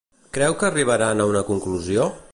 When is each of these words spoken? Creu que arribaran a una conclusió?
Creu 0.37 0.55
que 0.63 0.67
arribaran 0.69 1.21
a 1.21 1.29
una 1.35 1.47
conclusió? 1.51 2.13